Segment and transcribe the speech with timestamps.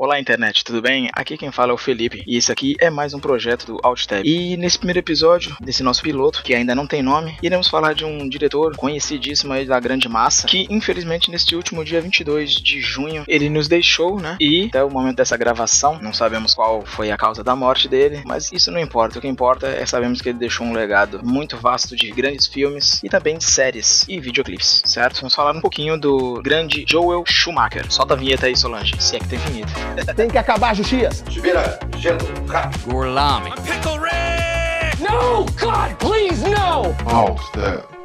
[0.00, 1.10] Olá internet, tudo bem?
[1.12, 4.22] Aqui quem fala é o Felipe e esse aqui é mais um projeto do AltTab.
[4.24, 8.04] E nesse primeiro episódio desse nosso piloto, que ainda não tem nome, iremos falar de
[8.04, 13.24] um diretor conhecidíssimo aí da grande massa, que infelizmente neste último dia 22 de junho
[13.26, 14.36] ele nos deixou, né?
[14.38, 18.22] E até o momento dessa gravação, não sabemos qual foi a causa da morte dele,
[18.24, 19.18] mas isso não importa.
[19.18, 23.02] O que importa é sabemos que ele deixou um legado muito vasto de grandes filmes
[23.02, 25.16] e também de séries e videoclipes, certo?
[25.22, 27.90] Vamos falar um pouquinho do grande Joel Schumacher.
[27.90, 29.87] Solta a vinheta aí, Solange, se é que tem vinheta.
[30.16, 31.24] Tem que acabar a justiça.
[31.28, 32.92] Vira, gelo, rápido.
[32.92, 33.50] Gorlami.
[33.62, 35.02] Pickle Rick!
[35.02, 36.94] No, God, please, no!
[37.06, 37.97] All step.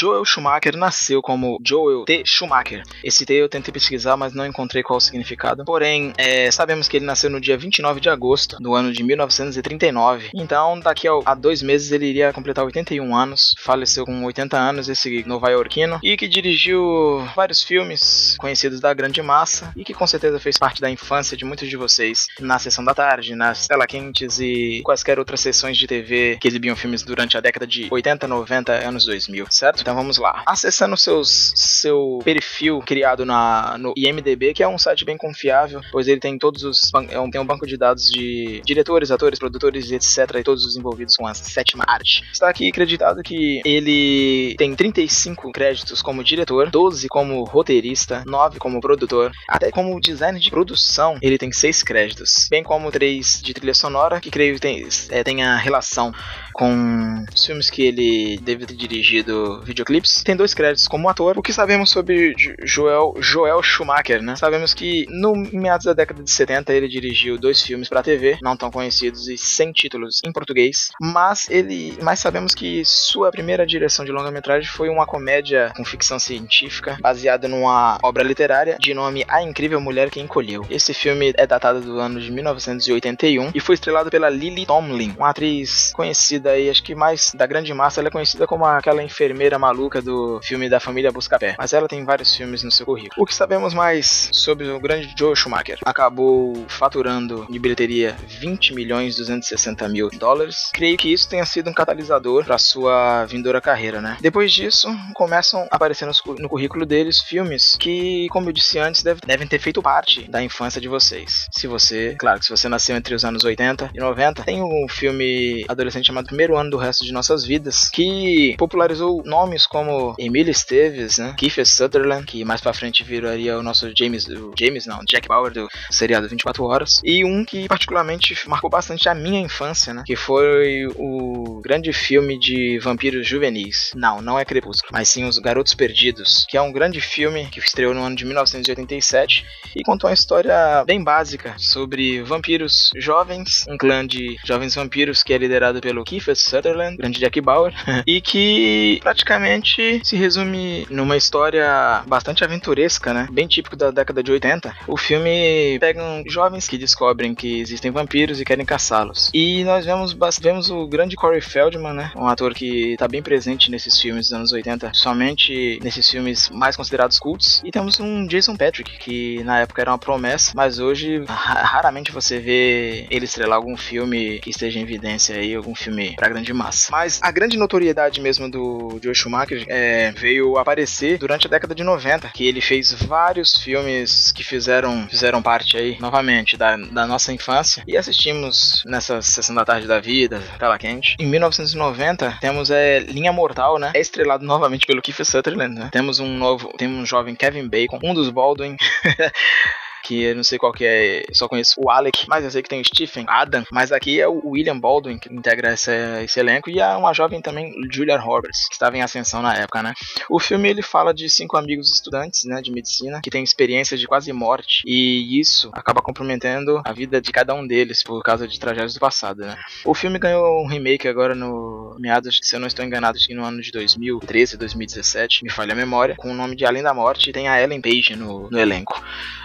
[0.00, 2.22] Joel Schumacher nasceu como Joel T.
[2.24, 2.82] Schumacher.
[3.04, 5.62] Esse T eu tentei pesquisar, mas não encontrei qual o significado.
[5.66, 10.30] Porém, é, sabemos que ele nasceu no dia 29 de agosto do ano de 1939.
[10.34, 13.54] Então, daqui a, dois meses ele iria completar 81 anos.
[13.58, 19.70] Faleceu com 80 aanos esse nova-iorquino e que dirigiu vários filmes conhecidos da grande massa
[19.76, 22.94] e que com certeza fez parte da infância de muitos de vocês na sessão da
[22.94, 27.40] tarde, nas tela quentes e quaisquer outras sessões de TV que exibiam filmes durante a
[27.42, 29.89] década de 80, 90, anos 2000, certo?
[29.90, 30.44] Então vamos lá.
[30.46, 36.06] Acessando seus, seu perfil criado na, no IMDB, que é um site bem confiável, pois
[36.06, 39.90] ele tem todos os é um, tem um banco de dados de diretores, atores, produtores,
[39.90, 40.36] etc.
[40.38, 42.22] e todos os envolvidos com a sétima arte.
[42.32, 48.80] Está aqui acreditado que ele tem 35 créditos como diretor, 12 como roteirista, 9 como
[48.80, 53.74] produtor, até como designer de produção ele tem 6 créditos, bem como 3 de trilha
[53.74, 56.12] sonora, que creio tem, é, tem a relação
[56.52, 60.22] com os filmes que ele deve ter dirigido videoclips.
[60.22, 61.38] Tem dois créditos como ator.
[61.38, 64.36] O que sabemos sobre Joel, Joel Schumacher, né?
[64.36, 68.56] Sabemos que no meados da década de 70 ele dirigiu dois filmes para TV, não
[68.56, 74.04] tão conhecidos e sem títulos em português, mas ele, mas sabemos que sua primeira direção
[74.04, 79.42] de longa-metragem foi uma comédia com ficção científica baseada numa obra literária de nome A
[79.42, 80.66] Incrível Mulher que Encolheu.
[80.70, 85.30] Esse filme é datado do ano de 1981 e foi estrelado pela Lily Tomlin, uma
[85.30, 89.58] atriz conhecida aí, acho que mais da grande massa, ela é conhecida como aquela enfermeira
[89.58, 91.54] maluca do filme da família Buscapé.
[91.58, 93.22] Mas ela tem vários filmes no seu currículo.
[93.22, 95.78] O que sabemos mais sobre o grande Joe Schumacher?
[95.84, 100.70] Acabou faturando de bilheteria 20 milhões 260 mil dólares.
[100.72, 104.16] Creio que isso tenha sido um catalisador para sua vindoura carreira, né?
[104.20, 106.06] Depois disso, começam a aparecer
[106.38, 110.80] no currículo deles filmes que, como eu disse antes, devem ter feito parte da infância
[110.80, 111.46] de vocês.
[111.52, 114.86] Se você, claro, que se você nasceu entre os anos 80 e 90, tem um
[114.88, 120.52] filme adolescente chamado Primeiro Ano do Resto de Nossas Vidas, que popularizou nomes como Emílio
[120.52, 121.34] Esteves, né?
[121.36, 125.52] Kiefer Sutherland, que mais pra frente viraria o nosso James, o James não, Jack Bauer
[125.52, 130.04] do seriado 24 Horas, e um que particularmente marcou bastante a minha infância, né?
[130.06, 133.90] Que foi o grande filme de vampiros juvenis.
[133.96, 137.58] Não, não é Crepúsculo, mas sim Os Garotos Perdidos, que é um grande filme que
[137.58, 143.76] estreou no ano de 1987 e contou uma história bem básica sobre vampiros jovens, um
[143.76, 147.72] clã de jovens vampiros que é liderado pelo Kiefer Sutherland, grande Jack Bauer,
[148.06, 153.28] e que praticamente se resume numa história bastante aventuresca, né?
[153.30, 154.74] Bem típico da década de 80.
[154.86, 159.30] O filme pega jovens que descobrem que existem vampiros e querem caçá-los.
[159.34, 162.12] E nós vemos, vemos o grande Corey Feldman, né?
[162.16, 166.76] Um ator que está bem presente nesses filmes dos anos 80, somente nesses filmes mais
[166.76, 167.60] considerados cultos.
[167.64, 172.38] E temos um Jason Patrick, que na época era uma promessa, mas hoje raramente você
[172.38, 176.88] vê ele estrelar algum filme que esteja em evidência aí, algum filme pra grande massa.
[176.90, 181.82] Mas a grande notoriedade mesmo do Joe Schumacher é, veio aparecer durante a década de
[181.82, 187.32] 90, que ele fez vários filmes que fizeram, fizeram parte aí, novamente, da, da nossa
[187.32, 187.82] infância.
[187.86, 191.16] E assistimos nessa sessão da tarde da vida, tela quente.
[191.18, 193.92] Em 1990, temos é, Linha Mortal, né?
[193.94, 195.88] É estrelado novamente pelo Kiefer Sutherland, né?
[195.92, 198.76] Temos um novo, temos um jovem Kevin Bacon, um dos Baldwin.
[200.02, 202.68] que eu não sei qual que é, só conheço o Alec, mas eu sei que
[202.68, 205.90] tem o Stephen, Adam, mas aqui é o William Baldwin que integra esse,
[206.24, 209.82] esse elenco e há uma jovem também, Julia Roberts, que estava em ascensão na época,
[209.82, 209.94] né?
[210.28, 214.06] O filme ele fala de cinco amigos estudantes, né, de medicina, que têm experiências de
[214.06, 218.58] quase morte e isso acaba comprometendo a vida de cada um deles por causa de
[218.58, 219.56] tragédias do passado, né?
[219.84, 223.34] O filme ganhou um remake agora no meados, se eu não estou enganado, acho que
[223.34, 226.94] no ano de 2013, 2017, me falha a memória, com o nome de Além da
[226.94, 229.02] Morte e tem a Ellen Page no, no elenco.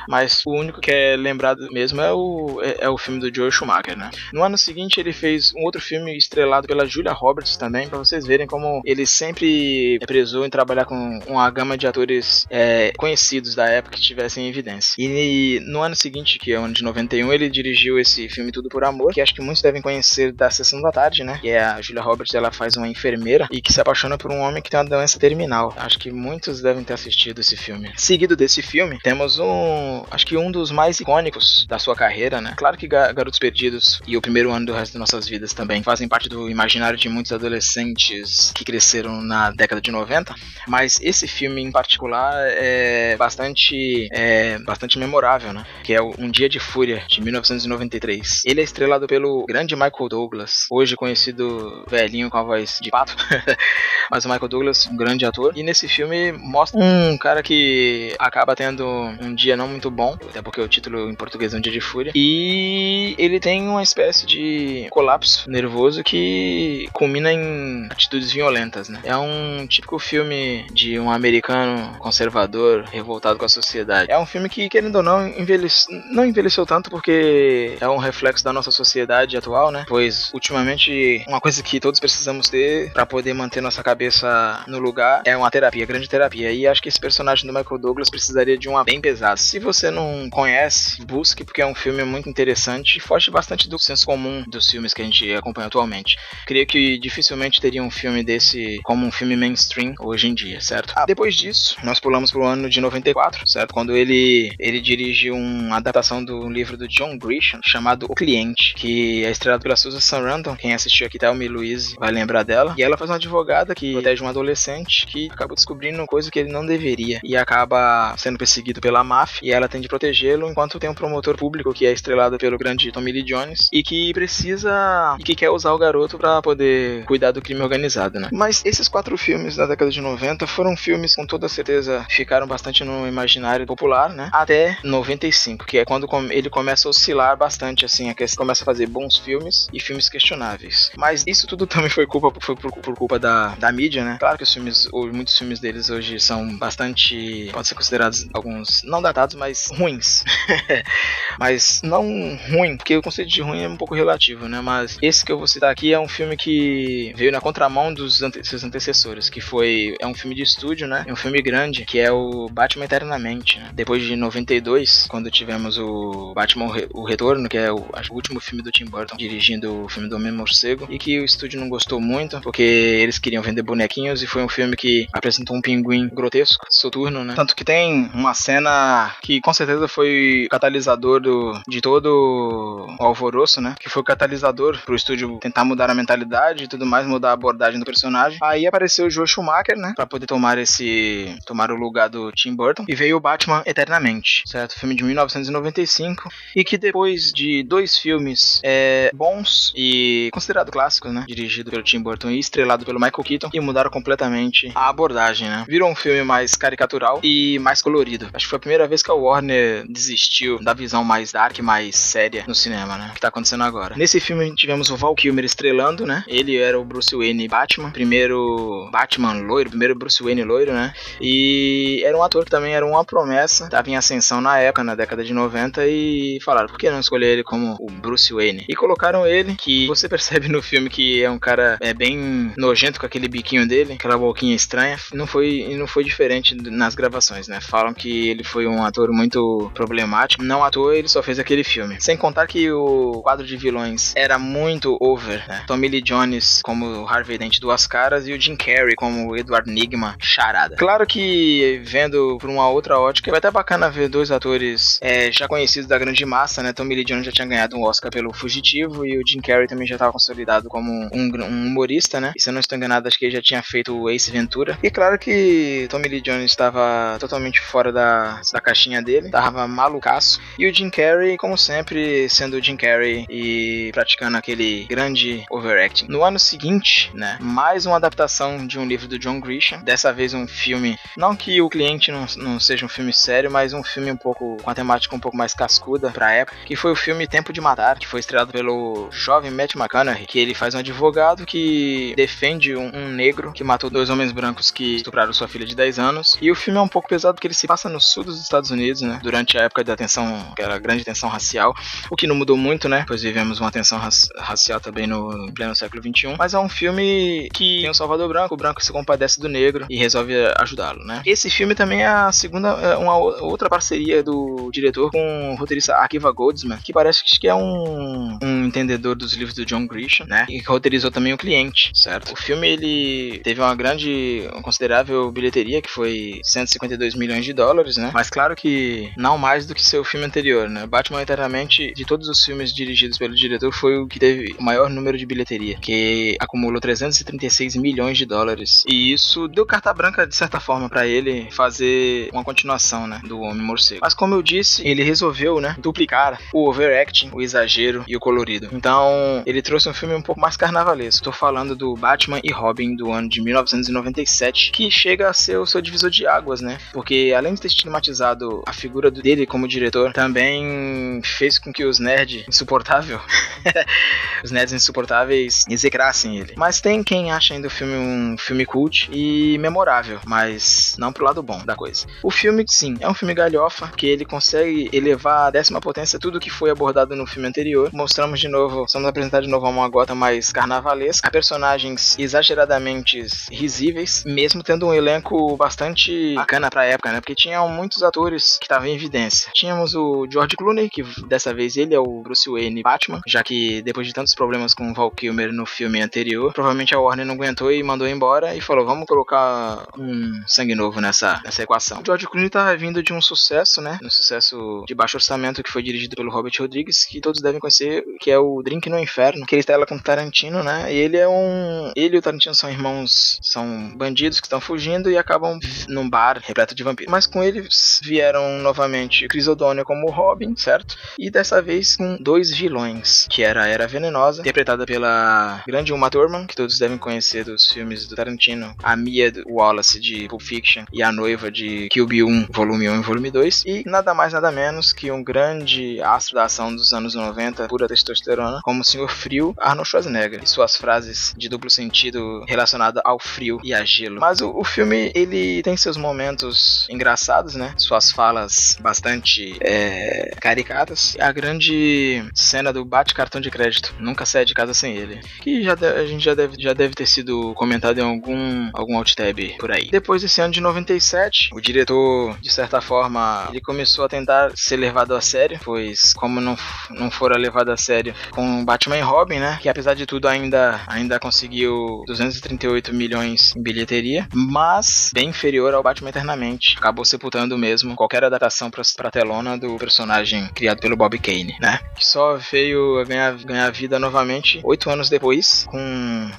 [0.07, 3.51] Mas o único que é lembrado mesmo é o, é, é, o filme do Joe
[3.51, 4.09] Schumacher, né?
[4.33, 8.25] No ano seguinte ele fez um outro filme estrelado pela Julia Roberts também, para vocês
[8.25, 13.67] verem como ele sempre prezou em trabalhar com uma gama de atores é, conhecidos da
[13.67, 14.95] época que estivessem em evidência.
[14.97, 18.69] E no ano seguinte, que é o ano de 91, ele dirigiu esse filme Tudo
[18.69, 21.39] por Amor, que acho que muitos devem conhecer da Sessão da Tarde, né?
[21.41, 24.39] Que é a Julia Roberts, ela faz uma enfermeira e que se apaixona por um
[24.39, 25.73] homem que tem uma doença terminal.
[25.77, 27.91] Acho que muitos devem ter assistido esse filme.
[27.95, 32.53] Seguido desse filme, temos um acho que um dos mais icônicos da sua carreira, né?
[32.57, 36.07] Claro que Garotos Perdidos e o primeiro ano do resto das nossas vidas também fazem
[36.07, 40.33] parte do imaginário de muitos adolescentes que cresceram na década de 90,
[40.67, 45.65] mas esse filme em particular é bastante é bastante memorável, né?
[45.83, 48.43] Que é Um Dia de Fúria de 1993.
[48.45, 53.15] Ele é estrelado pelo grande Michael Douglas, hoje conhecido velhinho com a voz de pato,
[54.11, 55.53] mas o Michael Douglas, um grande ator.
[55.55, 60.41] E nesse filme mostra um cara que acaba tendo um dia não muito bom, até
[60.41, 64.25] porque o título em português é Um Dia de Fúria, e ele tem uma espécie
[64.25, 68.99] de colapso nervoso que culmina em atitudes violentas, né?
[69.03, 74.11] É um típico filme de um americano conservador revoltado com a sociedade.
[74.11, 75.87] É um filme que, querendo ou não, envelhece...
[76.11, 79.85] não envelheceu tanto porque é um reflexo da nossa sociedade atual, né?
[79.87, 85.21] Pois ultimamente uma coisa que todos precisamos ter para poder manter nossa cabeça no lugar
[85.25, 86.51] é uma terapia, grande terapia.
[86.51, 89.37] E acho que esse personagem do Michael Douglas precisaria de uma bem pesada.
[89.37, 93.79] Se você não conhece, busque porque é um filme muito interessante e foge bastante do
[93.79, 96.17] senso comum dos filmes que a gente acompanha atualmente.
[96.45, 100.93] Creio que dificilmente teria um filme desse como um filme mainstream hoje em dia, certo?
[100.95, 103.73] Ah, depois disso, nós pulamos pro ano de 94, certo?
[103.73, 109.23] Quando ele ele dirige uma adaptação do livro do John Grisham chamado O Cliente, que
[109.23, 110.55] é estrelado pela Susan Sarandon.
[110.55, 112.73] Quem assistiu aqui, Thelma e Louise, vai lembrar dela.
[112.77, 116.51] E ela faz uma advogada que protege um adolescente que acaba descobrindo coisa que ele
[116.51, 120.89] não deveria e acaba sendo perseguido pela máfia e ela tem de protegê-lo enquanto tem
[120.89, 125.23] um promotor público que é estrelado pelo grande Tommy Lee Jones e que precisa e
[125.23, 128.29] que quer usar o garoto para poder cuidar do crime organizado, né?
[128.31, 132.83] Mas esses quatro filmes da década de 90 foram filmes com toda certeza ficaram bastante
[132.83, 134.29] no imaginário popular, né?
[134.31, 138.65] Até 95, que é quando ele começa a oscilar bastante assim, a questão começa a
[138.65, 140.91] fazer bons filmes e filmes questionáveis.
[140.95, 144.17] Mas isso tudo também foi culpa foi por, por culpa da, da mídia, né?
[144.19, 149.01] Claro que os filmes, muitos filmes deles hoje são bastante, podem ser considerados alguns não
[149.01, 149.94] datados, mas ruins.
[151.39, 154.61] mas não ruim, porque o conceito de ruim é um pouco relativo, né?
[154.61, 158.21] Mas esse que eu vou citar aqui é um filme que veio na contramão dos
[158.21, 161.03] ante seus antecessores, que foi é um filme de estúdio, né?
[161.07, 163.59] É um filme grande, que é o Batman Eternamente.
[163.59, 163.69] Né?
[163.73, 168.63] Depois de 92, quando tivemos o Batman o Retorno, que é o, o último filme
[168.63, 171.99] do Tim Burton, dirigindo o filme do Homem Morcego, e que o estúdio não gostou
[171.99, 176.65] muito, porque eles queriam vender bonequinhos e foi um filme que apresentou um pinguim grotesco,
[176.69, 177.33] soturno, né?
[177.35, 183.61] Tanto que tem uma cena que com certeza foi catalisador do, de todo o alvoroço,
[183.61, 183.75] né?
[183.79, 187.33] Que foi o catalisador pro estúdio tentar mudar a mentalidade e tudo mais, mudar a
[187.33, 188.37] abordagem do personagem.
[188.41, 189.93] Aí apareceu o Joe Schumacher, né?
[189.95, 191.35] Pra poder tomar esse.
[191.45, 192.85] tomar o lugar do Tim Burton.
[192.87, 194.79] E veio o Batman Eternamente, certo?
[194.79, 196.29] Filme de 1995.
[196.55, 201.25] E que depois de dois filmes é, bons e considerados clássicos, né?
[201.27, 205.65] Dirigido pelo Tim Burton e estrelado pelo Michael Keaton, e mudaram completamente a abordagem, né?
[205.67, 208.29] Virou um filme mais caricatural e mais colorido.
[208.33, 211.95] Acho que foi a primeira vez que a Warner desistiu da visão mais dark, mais
[211.95, 213.09] séria no cinema, né?
[213.11, 213.95] O que tá acontecendo agora.
[213.95, 216.23] Nesse filme tivemos o Val Kilmer estrelando, né?
[216.27, 220.93] Ele era o Bruce Wayne Batman, primeiro Batman loiro, primeiro Bruce Wayne loiro, né?
[221.21, 224.95] E era um ator que também era uma promessa, tava em ascensão na época, na
[224.95, 228.65] década de 90, e falaram, por que não escolher ele como o Bruce Wayne?
[228.67, 232.99] E colocaram ele, que você percebe no filme que é um cara é bem nojento
[232.99, 234.97] com aquele biquinho dele, aquela boquinha estranha.
[235.13, 237.59] Não foi, não foi diferente nas gravações, né?
[237.61, 240.43] Falam que ele foi um ator muito problemático.
[240.43, 241.97] Não à toa, ele só fez aquele filme.
[241.99, 245.63] Sem contar que o quadro de vilões era muito over, né?
[245.67, 250.15] Tommy Lee Jones como Harvey Dent duas caras e o Jim Carrey como Edward Nigma
[250.19, 250.75] charada.
[250.75, 255.47] Claro que vendo por uma outra ótica, vai até bacana ver dois atores é, já
[255.47, 256.73] conhecidos da grande massa, né?
[256.73, 259.87] Tommy Lee Jones já tinha ganhado um Oscar pelo Fugitivo e o Jim Carrey também
[259.87, 262.33] já estava consolidado como um, um, humorista, né?
[262.35, 264.77] E se eu não estou enganado, acho que ele já tinha feito o Ace Ventura.
[264.81, 270.39] E claro que Tommy Lee Jones estava totalmente fora da, da caixinha dele, tava malucaço.
[270.57, 276.07] E o Jim Carrey, como sempre, sendo o Jim Carrey e praticando aquele grande overacting.
[276.07, 277.37] No ano seguinte, né?
[277.39, 279.83] Mais uma adaptação de um livro do John Grisham.
[279.83, 283.73] Dessa vez um filme, não que o cliente não, não seja um filme sério, mas
[283.73, 286.91] um filme um pouco com a temática um pouco mais cascuda pra época, que foi
[286.91, 290.73] o filme Tempo de Matar, que foi estrelado pelo jovem Matt McConaughey, que ele faz
[290.73, 295.47] um advogado que defende um, um negro que matou dois homens brancos que estupraram sua
[295.47, 296.37] filha de 10 anos.
[296.41, 298.71] E o filme é um pouco pesado porque ele se passa no sul dos Estados
[298.71, 299.19] Unidos, né?
[299.35, 301.75] Durante a época da tensão, aquela grande tensão racial,
[302.09, 303.03] o que não mudou muito, né?
[303.05, 303.99] Pois vivemos uma tensão
[304.37, 306.35] racial também no pleno século XXI.
[306.37, 309.85] Mas é um filme que tem o Salvador Branco, o branco se compadece do negro
[309.89, 311.21] e resolve ajudá-lo, né?
[311.25, 315.95] Esse filme também é a segunda, é uma outra parceria do diretor com o roteirista
[315.95, 320.25] Akiva Goldsman, que parece que é um, um um entendedor dos livros do John Grisham,
[320.27, 320.45] né?
[320.49, 322.33] E roteirizou também o cliente, certo?
[322.33, 327.97] O filme ele teve uma grande, uma considerável bilheteria que foi 152 milhões de dólares,
[327.97, 328.11] né?
[328.13, 330.85] Mas claro que não mais do que seu filme anterior, né?
[330.85, 334.87] Batman Eternamente, de todos os filmes dirigidos pelo diretor, foi o que teve o maior
[334.87, 338.83] número de bilheteria, que acumulou 336 milhões de dólares.
[338.87, 343.39] E isso deu carta branca de certa forma para ele fazer uma continuação, né, do
[343.39, 344.01] Homem Morcego.
[344.03, 348.69] Mas como eu disse, ele resolveu, né, duplicar o overacting, o exagero e o colorido.
[348.73, 351.21] Então, ele trouxe um filme um pouco mais carnavalesco.
[351.21, 355.65] Estou falando do Batman e Robin do ano de 1997, que chega a ser o
[355.65, 356.77] seu divisor de águas, né?
[356.93, 361.99] Porque além de ter estigmatizado a figura dele como diretor, também fez com que os
[361.99, 363.19] nerds insuportável,
[364.43, 366.53] os nerds insuportáveis execrassem ele.
[366.57, 371.25] Mas tem quem acha ainda o filme um filme cult e memorável, mas não pro
[371.25, 372.05] lado bom da coisa.
[372.23, 376.39] O filme, sim, é um filme galhofa que ele consegue elevar a décima potência tudo
[376.39, 377.89] que foi abordado no filme anterior.
[377.93, 384.23] Mostramos de novo, somos apresentados de novo a uma gota mais carnavalesca, personagens exageradamente risíveis,
[384.25, 387.21] mesmo tendo um elenco bastante bacana pra época, né?
[387.21, 389.51] Porque tinham muitos atores que estavam em evidência.
[389.53, 393.81] Tínhamos o George Clooney, que dessa vez ele é o Bruce Wayne Batman, já que
[393.81, 397.35] depois de tantos problemas com o Val Kilmer no filme anterior, provavelmente a Warner não
[397.35, 402.01] aguentou e mandou embora e falou: vamos colocar um sangue novo nessa, nessa equação.
[402.01, 403.99] O George Clooney tá vindo de um sucesso, né?
[404.03, 408.03] Um sucesso de baixo orçamento que foi dirigido pelo Robert Rodrigues, que todos devem conhecer,
[408.19, 410.93] que é o Drink no Inferno, que ele está ela com Tarantino, né?
[410.93, 411.91] E ele é um.
[411.95, 416.39] Ele e o Tarantino são irmãos, são bandidos que estão fugindo e acabam num bar
[416.43, 417.11] repleto de vampiros.
[417.11, 418.94] Mas com eles vieram novamente
[419.29, 420.95] Chris O'Donnell como Robin, certo?
[421.17, 426.09] E dessa vez com dois vilões, que era a Era Venenosa, interpretada pela grande Uma
[426.09, 430.85] Thurman, que todos devem conhecer dos filmes do Tarantino, a Mia Wallace de Pulp Fiction
[430.91, 434.33] e a noiva de Kill Bill 1, volume 1 e volume 2, e nada mais
[434.33, 438.85] nada menos que um grande astro da ação dos anos 90, pura testosterona, como o
[438.85, 443.83] Senhor Frio, Arnold Schwarzenegger, e suas frases de duplo sentido relacionado ao frio e a
[443.83, 444.19] gelo.
[444.19, 447.73] Mas o, o filme, ele tem seus momentos engraçados, né?
[447.77, 451.15] Suas falas bastante é, caricatas.
[451.19, 455.73] A grande cena do bate-cartão de crédito, nunca sai de casa sem ele, que já
[455.73, 459.71] a gente já deve, já deve ter sido comentado em algum, algum alt tab por
[459.71, 459.89] aí.
[459.89, 464.77] Depois desse ano de 97, o diretor, de certa forma, ele começou a tentar ser
[464.77, 466.57] levado a sério, pois como não,
[466.89, 470.81] não fora levado a sério com Batman e Robin, né, que apesar de tudo ainda,
[470.87, 476.75] ainda conseguiu 238 milhões em bilheteria, mas bem inferior ao Batman Eternamente.
[476.77, 481.79] Acabou sepultando mesmo qualquer adaptação pra, pra telona do personagem criado pelo Bob Kane, né,
[481.95, 485.79] que só veio ganhar, ganhar vida novamente oito anos depois, com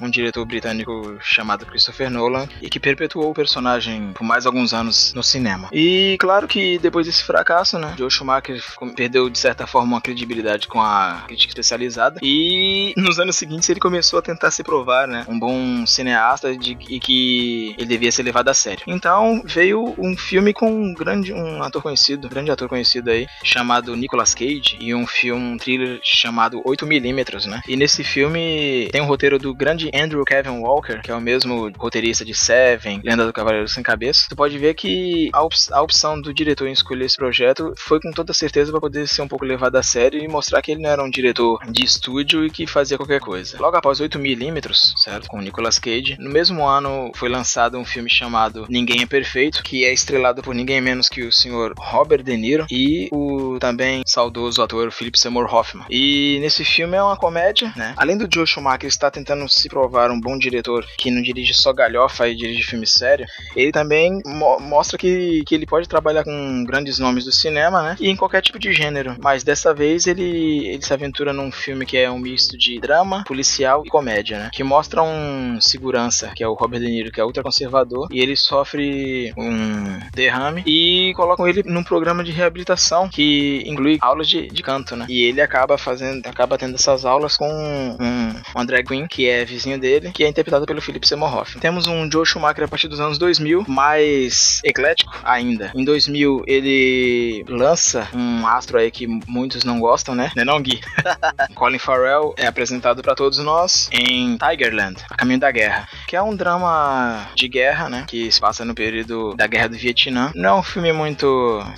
[0.01, 5.13] um diretor britânico chamado Christopher Nolan, e que perpetuou o personagem por mais alguns anos
[5.13, 5.69] no cinema.
[5.71, 8.61] E claro que depois desse fracasso, né, Joe Schumacher
[8.95, 13.79] perdeu de certa forma uma credibilidade com a crítica especializada e nos anos seguintes ele
[13.79, 18.23] começou a tentar se provar, né, um bom cineasta de, e que ele devia ser
[18.23, 18.83] levado a sério.
[18.87, 23.27] Então veio um filme com um grande um ator conhecido, um grande ator conhecido aí,
[23.43, 27.61] chamado Nicolas Cage e um filme um thriller chamado 8mm, né?
[27.67, 31.71] E nesse filme tem um roteiro do grande Andrew Kevin Walker, que é o mesmo
[31.77, 34.25] roteirista de Seven, Lenda do Cavaleiro Sem Cabeça.
[34.29, 37.99] Tu pode ver que a, op a opção do diretor em escolher esse projeto foi
[37.99, 40.81] com toda certeza para poder ser um pouco levado a sério e mostrar que ele
[40.81, 43.57] não era um diretor de estúdio e que fazia qualquer coisa.
[43.59, 45.27] Logo após 8mm, certo?
[45.27, 49.85] Com Nicolas Cage, no mesmo ano foi lançado um filme chamado Ninguém é Perfeito, que
[49.85, 54.61] é estrelado por ninguém menos que o senhor Robert De Niro e o também saudoso
[54.61, 55.85] ator Philip Seymour Hoffman.
[55.89, 57.93] E nesse filme é uma comédia, né?
[57.97, 61.73] Além do Joe Schumacher estar tentando se provar um bom diretor que não dirige só
[61.73, 66.63] galhofa e dirige filme sério, ele também mo mostra que, que ele pode trabalhar com
[66.65, 67.95] grandes nomes do cinema, né?
[67.99, 69.15] E em qualquer tipo de gênero.
[69.21, 73.23] Mas dessa vez ele, ele se aventura num filme que é um misto de drama,
[73.25, 74.49] policial e comédia, né?
[74.53, 78.19] Que mostra um segurança, que é o Robert De Niro, que é ultra conservador, e
[78.19, 84.47] ele sofre um derrame e colocam ele num programa de reabilitação que inclui aulas de,
[84.47, 85.07] de canto, né?
[85.09, 89.43] E ele acaba fazendo, acaba tendo essas aulas com um, um drag queen, que é
[89.43, 91.59] vizinho dele, que é interpretado pelo Philip Seymour Hoffman.
[91.59, 95.71] Temos um Joe Schumacher a partir dos anos 2000, mais eclético ainda.
[95.73, 100.31] Em 2000 ele lança um astro aí que muitos não gostam, né?
[100.35, 100.79] Não é não, Gui?
[101.55, 106.21] Colin Farrell é apresentado para todos nós em Tigerland, A Caminho da Guerra, que é
[106.21, 108.05] um drama de guerra, né?
[108.07, 110.31] Que se passa no período da Guerra do Vietnã.
[110.35, 111.17] Não é um filme muito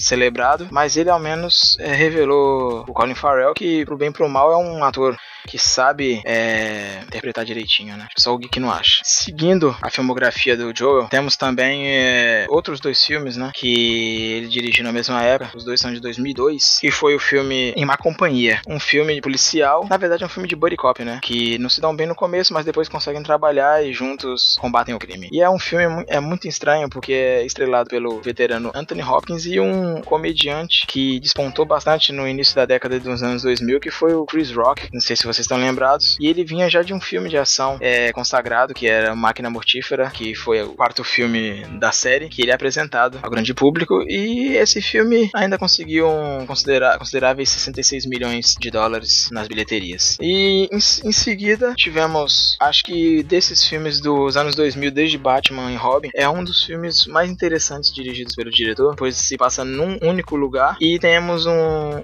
[0.09, 4.27] celebrado, mas ele ao menos é, revelou o Colin Farrell que, pro bem e pro
[4.27, 5.15] mal, é um ator
[5.49, 8.07] que sabe é, interpretar direitinho, né?
[8.15, 9.01] Só o que não acha.
[9.03, 13.51] Seguindo a filmografia do Joel, temos também é, outros dois filmes, né?
[13.55, 15.57] Que ele dirigiu na mesma época.
[15.57, 16.77] Os dois são de 2002.
[16.79, 18.61] Que foi o filme Em Má Companhia.
[18.67, 19.87] Um filme policial.
[19.89, 21.19] Na verdade, é um filme de buddy cop, né?
[21.23, 24.99] Que não se dão bem no começo, mas depois conseguem trabalhar e juntos combatem o
[24.99, 25.29] crime.
[25.31, 29.59] E é um filme é muito estranho porque é estrelado pelo veterano Anthony Hopkins e
[29.59, 34.25] um comediante que despontou bastante no início da década dos anos 2000, que foi o
[34.25, 34.89] Chris Rock.
[34.93, 36.17] Não sei se vocês estão lembrados.
[36.19, 40.09] E ele vinha já de um filme de ação é, consagrado, que era Máquina Mortífera,
[40.09, 44.03] que foi o quarto filme da série, que ele é apresentado ao grande público.
[44.07, 50.17] E esse filme ainda conseguiu um considera consideráveis 66 milhões de dólares nas bilheterias.
[50.21, 55.75] E em, em seguida tivemos, acho que desses filmes dos anos 2000, desde Batman e
[55.75, 60.35] Robin, é um dos filmes mais interessantes dirigidos pelo diretor, pois se passa num único
[60.35, 61.51] lugar e temos um,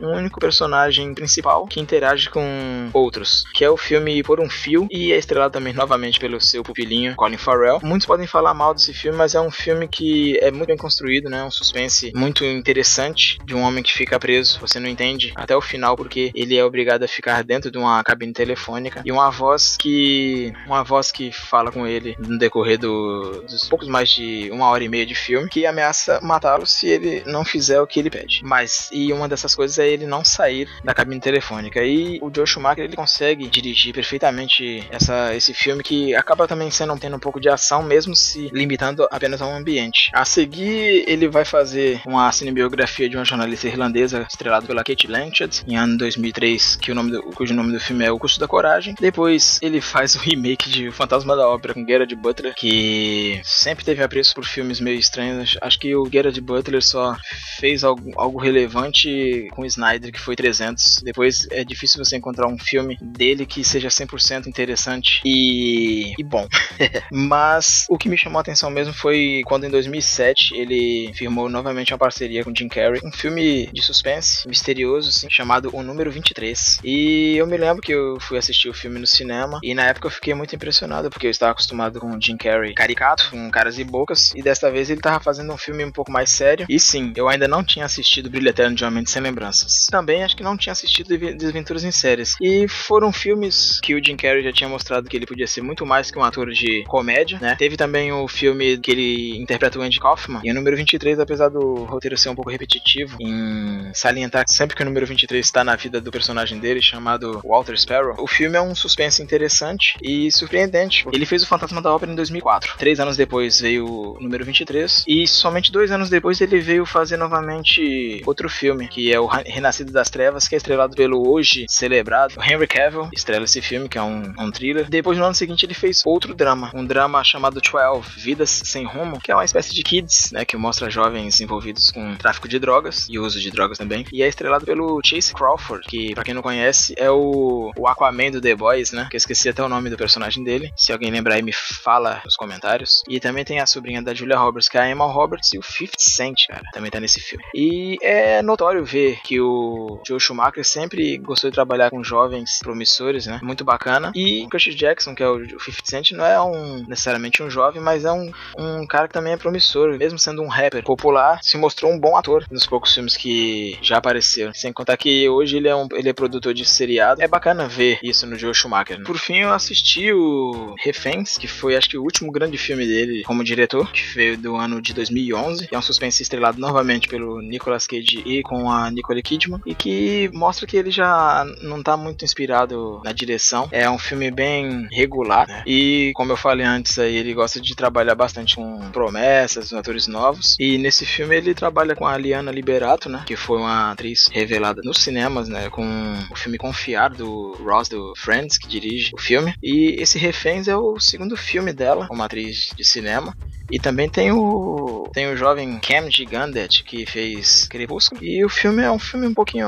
[0.02, 3.15] um único personagem principal que interage com outros,
[3.54, 7.16] que é o filme Por um Fio e é estrelado também novamente pelo seu pupilinho
[7.16, 7.80] Colin Farrell.
[7.84, 11.30] Muitos podem falar mal desse filme, mas é um filme que é muito bem construído,
[11.30, 11.44] né?
[11.44, 15.62] Um suspense muito interessante de um homem que fica preso, você não entende até o
[15.62, 19.78] final porque ele é obrigado a ficar dentro de uma cabine telefônica e uma voz
[19.78, 24.70] que uma voz que fala com ele no decorrer do, dos poucos mais de uma
[24.70, 28.10] hora e meia de filme que ameaça matá-lo se ele não fizer o que ele
[28.10, 28.42] pede.
[28.44, 32.48] Mas e uma dessas coisas é ele não sair da cabine telefônica e o Joe
[32.48, 37.40] Schumacher ele consegue dirigir perfeitamente essa, esse filme que acaba também sendo tendo um pouco
[37.40, 40.10] de ação mesmo se limitando apenas a um ambiente.
[40.12, 45.64] A seguir ele vai fazer uma cinebiografia de uma jornalista irlandesa estrelada pela Kate Blanchett
[45.68, 48.48] em ano 2003 que o nome do, cujo nome do filme é O Custo da
[48.48, 48.96] Coragem.
[49.00, 54.02] Depois ele faz o remake de Fantasma da Ópera com Gerard Butler que sempre teve
[54.02, 55.58] apreço por filmes meio estranhos.
[55.62, 57.16] Acho que o Gerard Butler só
[57.60, 61.02] fez algo, algo relevante com Snyder que foi 300.
[61.04, 66.48] Depois é difícil você encontrar um filme dele que seja 100% interessante e, e bom.
[67.12, 71.94] Mas o que me chamou a atenção mesmo foi quando em 2007 ele firmou novamente
[71.94, 76.80] uma parceria com Jim Carrey, um filme de suspense misterioso, assim, chamado O Número 23.
[76.84, 80.08] E eu me lembro que eu fui assistir o filme no cinema e na época
[80.08, 83.80] eu fiquei muito impressionado porque eu estava acostumado com o Jim Carrey caricato, com caras
[83.80, 86.66] e bocas, e desta vez ele estava fazendo um filme um pouco mais sério.
[86.70, 89.88] E sim, eu ainda não tinha assistido Brilho Eterno de Mente Sem Lembranças.
[89.90, 92.36] Também acho que não tinha assistido Desventuras em Séries.
[92.42, 95.86] E foram filmes que o Jim Carrey já tinha mostrado que ele podia ser muito
[95.86, 97.56] mais que um ator de comédia, né?
[97.58, 100.42] Teve também o filme que ele interpreta o Andy Kaufman.
[100.44, 104.84] E o número 23, apesar do roteiro ser um pouco repetitivo, em salientar sempre que
[104.84, 108.62] o número 23 está na vida do personagem dele, chamado Walter Sparrow, o filme é
[108.62, 111.06] um suspense interessante e surpreendente.
[111.12, 112.76] Ele fez o Fantasma da Ópera em 2004.
[112.78, 117.18] Três anos depois veio o número 23 e somente dois anos depois ele veio fazer
[117.18, 122.36] novamente outro filme, que é o Renascido das Trevas, que é estrelado pelo hoje celebrado
[122.42, 124.90] Henry Cavill, estrela esse filme, que é um, um thriller.
[124.90, 129.20] Depois, no ano seguinte, ele fez outro drama, um drama chamado 12, Vidas Sem Rumo,
[129.20, 133.08] que é uma espécie de kids, né, que mostra jovens envolvidos com tráfico de drogas
[133.10, 134.06] e uso de drogas também.
[134.12, 138.32] E é estrelado pelo Chase Crawford, que, para quem não conhece, é o, o Aquaman
[138.32, 140.72] do The Boys, né, que eu esqueci até o nome do personagem dele.
[140.76, 143.04] Se alguém lembrar aí, me fala nos comentários.
[143.08, 145.64] E também tem a sobrinha da Julia Roberts, que é a Emma Roberts, e o
[145.64, 147.44] 50 Cent, cara, também tá nesse filme.
[147.54, 153.28] E é notório ver que o Joe Schumacher sempre gostou de trabalhar com jovens promissores,
[153.28, 153.40] né?
[153.44, 154.12] Muito bacana.
[154.16, 158.04] E Curtis Jackson, que é o 50 Cent, não é um necessariamente um jovem, mas
[158.04, 159.96] é um, um cara que também é promissor.
[159.98, 163.98] Mesmo sendo um rapper popular, se mostrou um bom ator nos poucos filmes que já
[163.98, 164.54] apareceram.
[164.54, 167.22] Sem contar que hoje ele é, um, ele é produtor de seriado.
[167.22, 168.98] É bacana ver isso no Joe Schumacher.
[168.98, 169.06] Né?
[169.06, 173.24] Por fim, eu assisti o Reféns, que foi acho que o último grande filme dele
[173.24, 175.68] como diretor, que veio do ano de 2011.
[175.68, 179.62] Que é um suspense estrelado novamente pelo Nicolas Cage e com a Nicole Kidman.
[179.66, 182.55] E que mostra que ele já não tá muito inspirado
[183.04, 183.68] na direção.
[183.72, 185.64] É um filme bem regular, né?
[185.66, 190.56] E como eu falei antes aí, ele gosta de trabalhar bastante com promessas, atores novos.
[190.60, 193.24] E nesse filme ele trabalha com a Liana Liberato, né?
[193.26, 195.70] Que foi uma atriz revelada nos cinemas, né?
[195.70, 195.86] Com
[196.32, 199.54] o filme Confiar do Ross do Friends, que dirige o filme.
[199.62, 203.36] E esse Reféns é o segundo filme dela como atriz de cinema.
[203.72, 208.24] E também tem o tem o jovem Cam Gigandet que fez Crepúsculo.
[208.24, 209.68] E o filme é um filme um pouquinho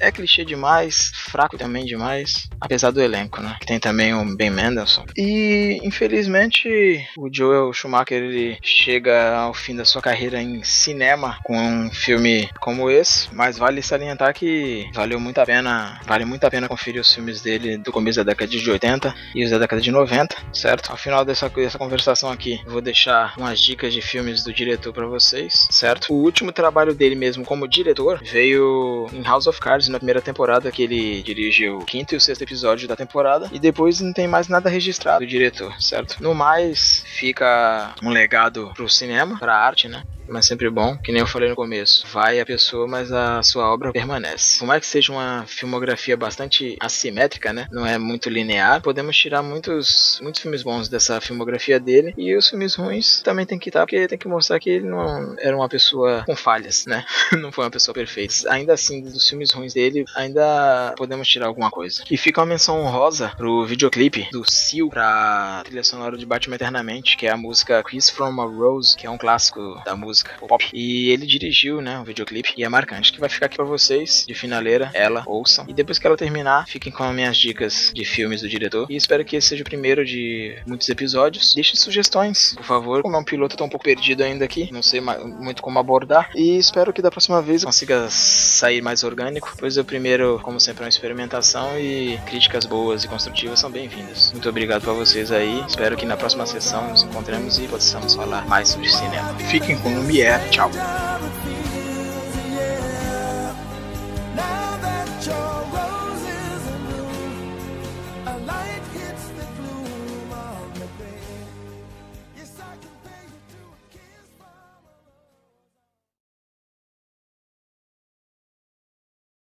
[0.00, 2.27] é clichê demais, fraco também demais,
[2.60, 3.56] apesar do elenco, né?
[3.60, 5.04] Que tem também o Ben Mendelsohn.
[5.16, 11.56] E infelizmente o Joel Schumacher ele chega ao fim da sua carreira em cinema com
[11.56, 16.50] um filme como esse, mas vale salientar que valeu muito a pena, vale muito a
[16.50, 19.80] pena conferir os filmes dele do começo da década de 80 e os da década
[19.80, 20.90] de 90, certo?
[20.90, 25.06] Ao final dessa, dessa conversação aqui, vou deixar umas dicas de filmes do diretor para
[25.06, 26.12] vocês, certo?
[26.12, 30.70] O último trabalho dele mesmo como diretor veio em House of Cards na primeira temporada
[30.70, 33.48] que ele dirigiu o quinto e o sexto episódio da temporada.
[33.52, 36.16] E depois não tem mais nada registrado do diretor, certo?
[36.20, 40.02] No mais, fica um legado pro cinema, pra arte, né?
[40.28, 42.06] Mas sempre bom, que nem eu falei no começo.
[42.12, 44.58] Vai a pessoa, mas a sua obra permanece.
[44.58, 47.66] Por mais que seja uma filmografia bastante assimétrica, né?
[47.70, 52.14] Não é muito linear, podemos tirar muitos, muitos filmes bons dessa filmografia dele.
[52.16, 55.34] E os filmes ruins também tem que estar, porque tem que mostrar que ele não
[55.38, 57.04] era uma pessoa com falhas, né?
[57.40, 58.34] não foi uma pessoa perfeita.
[58.48, 62.02] Ainda assim, dos filmes ruins dele, ainda podemos tirar alguma coisa.
[62.10, 67.16] E fica uma menção honrosa pro videoclipe do Seal pra trilha sonora de Batman Eternamente,
[67.16, 70.32] que é a música Kiss from a Rose, que é um clássico da música música
[70.46, 70.68] pop.
[70.72, 74.24] E ele dirigiu, né, o videoclipe e é marcante, que vai ficar aqui para vocês
[74.26, 75.64] de finaleira, ela ouçam.
[75.68, 78.86] E depois que ela terminar, fiquem com as minhas dicas de filmes do diretor.
[78.90, 81.54] E espero que esse seja o primeiro de muitos episódios.
[81.54, 83.02] Deixe sugestões, por favor.
[83.02, 86.30] Como é um piloto, tô um pouco perdido ainda aqui, não sei muito como abordar.
[86.34, 90.82] E espero que da próxima vez consiga sair mais orgânico, pois o primeiro, como sempre,
[90.82, 94.32] é uma experimentação e críticas boas e construtivas são bem-vindas.
[94.32, 95.64] Muito obrigado para vocês aí.
[95.66, 99.34] Espero que na próxima sessão nos encontremos e possamos falar mais sobre cinema.
[99.50, 100.40] Fiquem com o Mier.
[100.50, 101.07] Tchau.